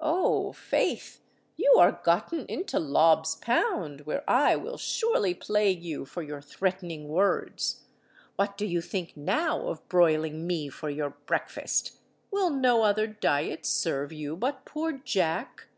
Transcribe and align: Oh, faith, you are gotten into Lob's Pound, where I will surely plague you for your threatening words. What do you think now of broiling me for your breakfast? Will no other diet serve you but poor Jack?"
Oh, 0.00 0.52
faith, 0.52 1.20
you 1.54 1.74
are 1.76 2.00
gotten 2.02 2.46
into 2.46 2.78
Lob's 2.78 3.36
Pound, 3.36 4.06
where 4.06 4.24
I 4.26 4.56
will 4.56 4.78
surely 4.78 5.34
plague 5.34 5.82
you 5.84 6.06
for 6.06 6.22
your 6.22 6.40
threatening 6.40 7.08
words. 7.08 7.82
What 8.36 8.56
do 8.56 8.64
you 8.64 8.80
think 8.80 9.14
now 9.18 9.68
of 9.68 9.86
broiling 9.90 10.46
me 10.46 10.70
for 10.70 10.88
your 10.88 11.10
breakfast? 11.10 11.98
Will 12.30 12.48
no 12.48 12.84
other 12.84 13.06
diet 13.06 13.66
serve 13.66 14.12
you 14.12 14.34
but 14.34 14.64
poor 14.64 14.92
Jack?" 14.92 15.68